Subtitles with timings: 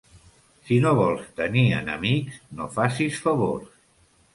[0.69, 3.75] Si no vols tenir enemics, no facis favors.